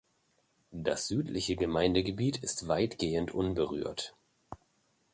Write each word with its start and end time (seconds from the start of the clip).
Das 0.73 1.07
südliche 1.09 1.55
Gemeindegebiet 1.55 2.37
ist 2.37 2.67
weitgehend 2.67 3.35
unberührt. 3.35 4.15